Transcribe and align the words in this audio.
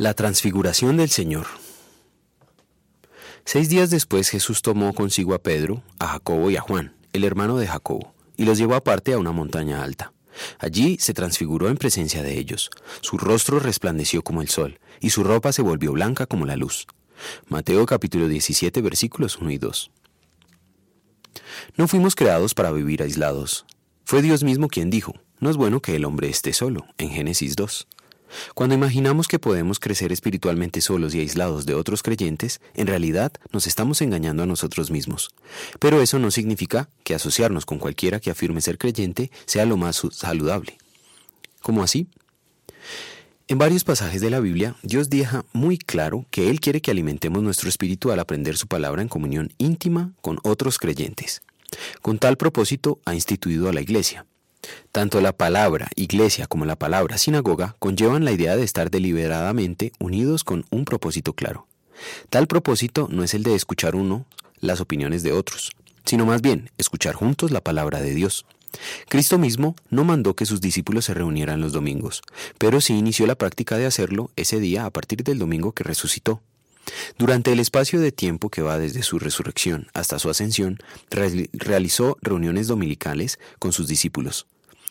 La 0.00 0.14
transfiguración 0.14 0.96
del 0.96 1.10
Señor. 1.10 1.46
Seis 3.44 3.68
días 3.68 3.90
después 3.90 4.30
Jesús 4.30 4.62
tomó 4.62 4.94
consigo 4.94 5.34
a 5.34 5.42
Pedro, 5.42 5.82
a 5.98 6.06
Jacobo 6.06 6.50
y 6.50 6.56
a 6.56 6.62
Juan, 6.62 6.96
el 7.12 7.22
hermano 7.22 7.58
de 7.58 7.66
Jacobo, 7.66 8.14
y 8.38 8.46
los 8.46 8.56
llevó 8.56 8.76
aparte 8.76 9.12
a 9.12 9.18
una 9.18 9.32
montaña 9.32 9.82
alta. 9.82 10.14
Allí 10.58 10.96
se 10.98 11.12
transfiguró 11.12 11.68
en 11.68 11.76
presencia 11.76 12.22
de 12.22 12.38
ellos. 12.38 12.70
Su 13.02 13.18
rostro 13.18 13.58
resplandeció 13.58 14.22
como 14.22 14.40
el 14.40 14.48
sol, 14.48 14.80
y 15.00 15.10
su 15.10 15.22
ropa 15.22 15.52
se 15.52 15.60
volvió 15.60 15.92
blanca 15.92 16.24
como 16.24 16.46
la 16.46 16.56
luz. 16.56 16.86
Mateo 17.50 17.84
capítulo 17.84 18.26
17 18.26 18.80
versículos 18.80 19.36
1 19.36 19.50
y 19.50 19.58
2. 19.58 19.90
No 21.76 21.88
fuimos 21.88 22.14
creados 22.14 22.54
para 22.54 22.72
vivir 22.72 23.02
aislados. 23.02 23.66
Fue 24.06 24.22
Dios 24.22 24.44
mismo 24.44 24.68
quien 24.68 24.88
dijo, 24.88 25.12
no 25.40 25.50
es 25.50 25.58
bueno 25.58 25.82
que 25.82 25.94
el 25.94 26.06
hombre 26.06 26.30
esté 26.30 26.54
solo, 26.54 26.86
en 26.96 27.10
Génesis 27.10 27.54
2. 27.54 27.86
Cuando 28.54 28.74
imaginamos 28.74 29.28
que 29.28 29.38
podemos 29.38 29.80
crecer 29.80 30.12
espiritualmente 30.12 30.80
solos 30.80 31.14
y 31.14 31.20
aislados 31.20 31.66
de 31.66 31.74
otros 31.74 32.02
creyentes, 32.02 32.60
en 32.74 32.86
realidad 32.86 33.32
nos 33.52 33.66
estamos 33.66 34.00
engañando 34.02 34.42
a 34.42 34.46
nosotros 34.46 34.90
mismos. 34.90 35.30
Pero 35.78 36.00
eso 36.02 36.18
no 36.18 36.30
significa 36.30 36.88
que 37.04 37.14
asociarnos 37.14 37.66
con 37.66 37.78
cualquiera 37.78 38.20
que 38.20 38.30
afirme 38.30 38.60
ser 38.60 38.78
creyente 38.78 39.30
sea 39.46 39.66
lo 39.66 39.76
más 39.76 40.02
saludable. 40.12 40.78
¿Cómo 41.62 41.82
así? 41.82 42.08
En 43.48 43.58
varios 43.58 43.82
pasajes 43.82 44.20
de 44.20 44.30
la 44.30 44.38
Biblia, 44.38 44.76
Dios 44.84 45.10
deja 45.10 45.44
muy 45.52 45.76
claro 45.76 46.24
que 46.30 46.50
Él 46.50 46.60
quiere 46.60 46.80
que 46.80 46.92
alimentemos 46.92 47.42
nuestro 47.42 47.68
espíritu 47.68 48.12
al 48.12 48.20
aprender 48.20 48.56
su 48.56 48.68
palabra 48.68 49.02
en 49.02 49.08
comunión 49.08 49.52
íntima 49.58 50.12
con 50.20 50.38
otros 50.44 50.78
creyentes. 50.78 51.42
Con 52.00 52.18
tal 52.18 52.36
propósito 52.36 53.00
ha 53.04 53.14
instituido 53.14 53.68
a 53.68 53.72
la 53.72 53.80
Iglesia. 53.80 54.24
Tanto 54.92 55.20
la 55.20 55.32
palabra 55.32 55.88
iglesia 55.94 56.46
como 56.46 56.64
la 56.64 56.76
palabra 56.76 57.18
sinagoga 57.18 57.76
conllevan 57.78 58.24
la 58.24 58.32
idea 58.32 58.56
de 58.56 58.64
estar 58.64 58.90
deliberadamente 58.90 59.92
unidos 59.98 60.44
con 60.44 60.64
un 60.70 60.84
propósito 60.84 61.32
claro. 61.32 61.66
Tal 62.28 62.46
propósito 62.46 63.08
no 63.10 63.22
es 63.22 63.34
el 63.34 63.42
de 63.42 63.54
escuchar 63.54 63.94
uno 63.94 64.26
las 64.60 64.80
opiniones 64.80 65.22
de 65.22 65.32
otros, 65.32 65.70
sino 66.04 66.26
más 66.26 66.42
bien 66.42 66.70
escuchar 66.78 67.14
juntos 67.14 67.50
la 67.50 67.60
palabra 67.60 68.00
de 68.00 68.14
Dios. 68.14 68.46
Cristo 69.08 69.38
mismo 69.38 69.74
no 69.90 70.04
mandó 70.04 70.34
que 70.34 70.46
sus 70.46 70.60
discípulos 70.60 71.06
se 71.06 71.14
reunieran 71.14 71.60
los 71.60 71.72
domingos, 71.72 72.22
pero 72.58 72.80
sí 72.80 72.94
inició 72.94 73.26
la 73.26 73.34
práctica 73.34 73.76
de 73.76 73.86
hacerlo 73.86 74.30
ese 74.36 74.60
día 74.60 74.86
a 74.86 74.90
partir 74.90 75.24
del 75.24 75.38
domingo 75.38 75.72
que 75.72 75.84
resucitó. 75.84 76.40
Durante 77.18 77.52
el 77.52 77.60
espacio 77.60 78.00
de 78.00 78.12
tiempo 78.12 78.48
que 78.48 78.62
va 78.62 78.78
desde 78.78 79.02
su 79.02 79.18
resurrección 79.18 79.88
hasta 79.92 80.18
su 80.18 80.30
ascensión, 80.30 80.78
realizó 81.52 82.16
reuniones 82.22 82.68
dominicales 82.68 83.38
con 83.58 83.72
sus 83.72 83.86
discípulos. 83.86 84.46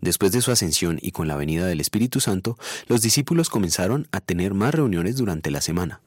Después 0.00 0.32
de 0.32 0.40
su 0.40 0.50
ascensión 0.50 0.98
y 1.00 1.12
con 1.12 1.28
la 1.28 1.36
venida 1.36 1.66
del 1.66 1.80
Espíritu 1.80 2.20
Santo, 2.20 2.58
los 2.86 3.02
discípulos 3.02 3.50
comenzaron 3.50 4.08
a 4.12 4.20
tener 4.20 4.54
más 4.54 4.74
reuniones 4.74 5.16
durante 5.16 5.50
la 5.50 5.60
semana. 5.60 6.00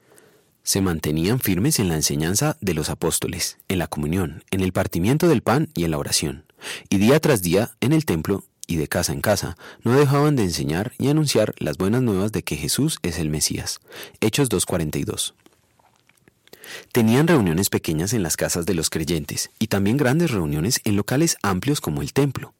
Se 0.63 0.81
mantenían 0.81 1.39
firmes 1.39 1.79
en 1.79 1.89
la 1.89 1.95
enseñanza 1.95 2.57
de 2.61 2.73
los 2.73 2.89
apóstoles, 2.89 3.57
en 3.67 3.79
la 3.79 3.87
comunión, 3.87 4.43
en 4.49 4.61
el 4.61 4.71
partimiento 4.71 5.27
del 5.27 5.41
pan 5.41 5.69
y 5.73 5.83
en 5.83 5.91
la 5.91 5.97
oración. 5.97 6.45
Y 6.89 6.97
día 6.97 7.19
tras 7.19 7.41
día, 7.41 7.71
en 7.81 7.91
el 7.91 8.05
templo 8.05 8.45
y 8.65 8.77
de 8.77 8.87
casa 8.87 9.11
en 9.11 9.21
casa, 9.21 9.57
no 9.83 9.93
dejaban 9.93 10.35
de 10.37 10.43
enseñar 10.43 10.93
y 10.97 11.09
anunciar 11.09 11.53
las 11.57 11.77
buenas 11.77 12.01
nuevas 12.01 12.31
de 12.31 12.43
que 12.43 12.55
Jesús 12.55 12.99
es 13.03 13.19
el 13.19 13.29
Mesías. 13.29 13.81
Hechos 14.21 14.49
2.42. 14.49 15.33
Tenían 16.91 17.27
reuniones 17.27 17.69
pequeñas 17.69 18.13
en 18.13 18.23
las 18.23 18.37
casas 18.37 18.65
de 18.65 18.73
los 18.73 18.89
creyentes 18.89 19.51
y 19.59 19.67
también 19.67 19.97
grandes 19.97 20.31
reuniones 20.31 20.79
en 20.85 20.95
locales 20.95 21.37
amplios 21.41 21.81
como 21.81 22.01
el 22.01 22.13
templo. 22.13 22.53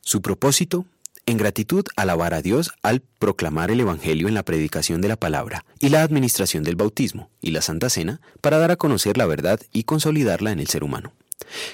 Su 0.00 0.22
propósito, 0.22 0.86
en 1.26 1.36
gratitud, 1.36 1.84
alabar 1.96 2.34
a 2.34 2.42
Dios 2.42 2.72
al 2.82 3.00
proclamar 3.00 3.70
el 3.70 3.80
Evangelio 3.80 4.28
en 4.28 4.34
la 4.34 4.42
predicación 4.42 5.00
de 5.00 5.08
la 5.08 5.16
palabra 5.16 5.64
y 5.78 5.90
la 5.90 6.02
administración 6.02 6.64
del 6.64 6.76
bautismo 6.76 7.30
y 7.40 7.52
la 7.52 7.62
Santa 7.62 7.90
Cena 7.90 8.20
para 8.40 8.58
dar 8.58 8.70
a 8.72 8.76
conocer 8.76 9.16
la 9.16 9.26
verdad 9.26 9.60
y 9.72 9.84
consolidarla 9.84 10.50
en 10.50 10.58
el 10.58 10.66
ser 10.66 10.82
humano. 10.82 11.12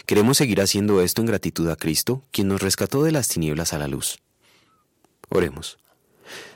Queremos 0.06 0.36
seguir 0.36 0.60
haciendo 0.60 1.00
esto 1.00 1.22
en 1.22 1.26
gratitud 1.26 1.68
a 1.70 1.76
Cristo, 1.76 2.24
quien 2.30 2.48
nos 2.48 2.60
rescató 2.60 3.02
de 3.02 3.12
las 3.12 3.28
tinieblas 3.28 3.72
a 3.72 3.78
la 3.78 3.88
luz. 3.88 4.18
Oremos. 5.28 5.78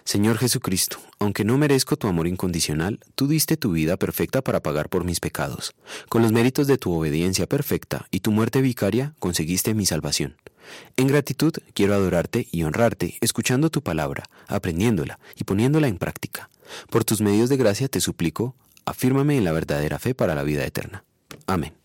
Señor 0.05 0.37
Jesucristo, 0.39 0.99
aunque 1.19 1.44
no 1.44 1.56
merezco 1.56 1.97
tu 1.97 2.09
amor 2.09 2.27
incondicional, 2.27 3.00
tú 3.15 3.27
diste 3.27 3.56
tu 3.56 3.73
vida 3.73 3.97
perfecta 3.97 4.43
para 4.43 4.61
pagar 4.61 4.89
por 4.89 5.05
mis 5.05 5.21
pecados. 5.21 5.73
Con 6.09 6.23
los 6.23 6.33
méritos 6.33 6.67
de 6.67 6.77
tu 6.77 6.93
obediencia 6.93 7.47
perfecta 7.47 8.06
y 8.11 8.21
tu 8.21 8.33
muerte 8.33 8.61
vicaria, 8.61 9.15
conseguiste 9.19 9.75
mi 9.75 9.87
salvación. 9.87 10.37
En 10.97 11.06
gratitud 11.06 11.53
quiero 11.75 11.95
adorarte 11.95 12.49
y 12.50 12.62
honrarte, 12.65 13.19
escuchando 13.21 13.71
tu 13.71 13.83
palabra, 13.83 14.25
aprendiéndola 14.47 15.19
y 15.37 15.45
poniéndola 15.45 15.89
en 15.89 15.99
práctica. 15.99 16.50
Por 16.91 17.05
tus 17.05 17.21
medios 17.21 17.49
de 17.49 17.56
gracia 17.56 17.89
te 17.89 18.00
suplico, 18.00 18.55
afírmame 18.84 19.37
en 19.37 19.45
la 19.45 19.53
verdadera 19.53 19.99
fe 19.99 20.15
para 20.15 20.34
la 20.34 20.43
vida 20.43 20.65
eterna. 20.65 21.05
Amén. 21.47 21.81